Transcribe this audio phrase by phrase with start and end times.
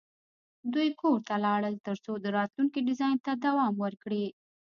[0.73, 4.25] دوی کور ته لاړل ترڅو د راتلونکي ډیزاین ته دوام ورکړي